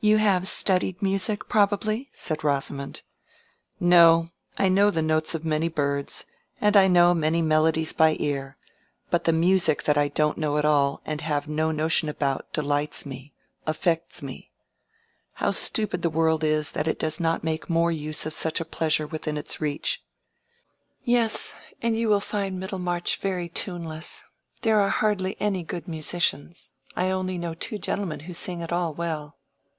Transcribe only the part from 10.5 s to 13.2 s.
at all, and have no notion about, delights